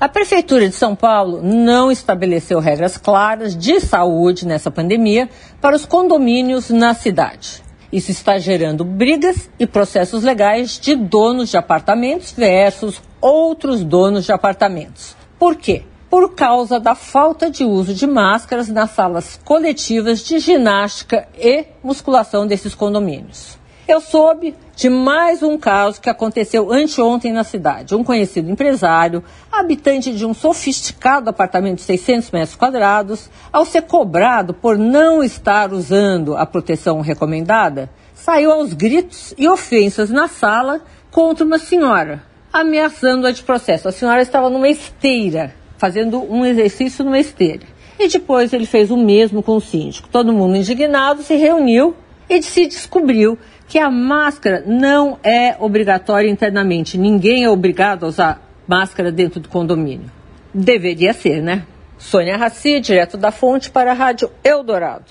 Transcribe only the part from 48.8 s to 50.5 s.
o mesmo com o síndico. Todo